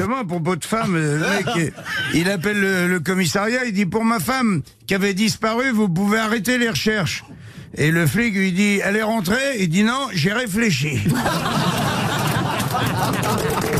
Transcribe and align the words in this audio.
justement, 0.00 0.20
à 0.20 0.24
propos 0.24 0.56
de 0.56 0.64
le 0.86 1.18
mec, 1.18 1.72
il 2.14 2.30
appelle 2.30 2.58
le, 2.58 2.88
le 2.88 3.00
commissariat, 3.00 3.64
il 3.66 3.72
dit 3.72 3.86
pour 3.86 4.04
ma 4.04 4.18
femme 4.18 4.62
qui 4.86 4.94
avait 4.94 5.12
disparu, 5.12 5.72
vous 5.72 5.90
pouvez 5.90 6.18
arrêter 6.18 6.56
les 6.58 6.70
recherches. 6.70 7.24
Et 7.74 7.90
le 7.90 8.06
flic 8.06 8.34
lui 8.34 8.52
dit, 8.52 8.80
elle 8.82 8.96
est 8.96 9.02
rentrée 9.02 9.58
Il 9.58 9.68
dit 9.68 9.84
non, 9.84 10.08
j'ai 10.12 10.32
réfléchi. 10.32 11.00